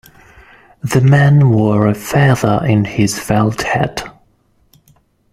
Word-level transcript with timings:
The 0.81 0.99
man 1.01 1.51
wore 1.51 1.85
a 1.85 1.93
feather 1.93 2.65
in 2.65 2.85
his 2.85 3.19
felt 3.19 3.61
hat. 3.61 4.11